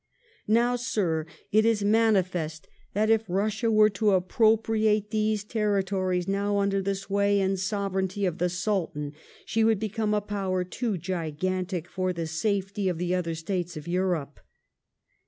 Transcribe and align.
Now, 0.47 0.77
Sir, 0.77 1.27
it 1.51 1.63
is 1.63 1.83
manifest 1.83 2.67
that 2.95 3.11
if 3.11 3.23
Russia 3.27 3.69
were 3.69 3.91
to 3.91 4.13
appropriate 4.13 5.11
these 5.11 5.45
terri 5.45 5.85
tories 5.85 6.27
now 6.27 6.57
under 6.57 6.81
the 6.81 6.95
sway 6.95 7.39
and 7.39 7.55
soyereignty 7.55 8.27
of 8.27 8.39
the 8.39 8.49
Sultan, 8.49 9.13
she 9.45 9.63
would 9.63 9.79
become 9.79 10.15
a 10.15 10.19
power 10.19 10.63
too 10.63 10.97
gigantic 10.97 11.87
for 11.87 12.13
the 12.13 12.25
safety 12.25 12.89
of 12.89 12.97
the 12.97 13.13
other 13.13 13.35
states 13.35 13.77
of 13.77 13.87
Europe. 13.87 14.39